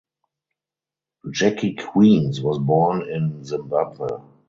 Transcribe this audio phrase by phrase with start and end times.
[1.31, 4.07] Jackie Queens was born in Zimbabwe.